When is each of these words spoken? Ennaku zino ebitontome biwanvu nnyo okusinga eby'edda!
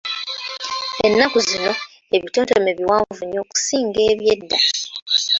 Ennaku 1.05 1.37
zino 1.49 1.71
ebitontome 2.15 2.71
biwanvu 2.77 3.21
nnyo 3.25 3.39
okusinga 3.45 3.99
eby'edda! 4.11 4.57